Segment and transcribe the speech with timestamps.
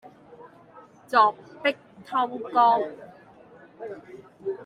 [1.07, 1.31] 鑿
[1.61, 1.75] 壁
[2.07, 2.81] 偷光